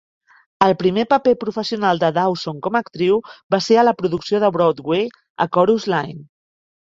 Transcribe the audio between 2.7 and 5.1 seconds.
a actriu va ser a la producció de Broadway